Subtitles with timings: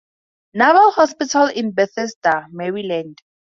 [0.55, 3.21] Naval Hospital in Bethesda, Maryland.